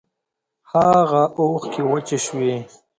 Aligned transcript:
هاغه 0.71 1.23
اوښکی 1.39 1.81
وچې 1.89 2.17
شوې 2.25 2.53